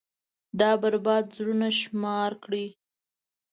[0.59, 2.67] دا بـربـاد زړونه شمار كړئ.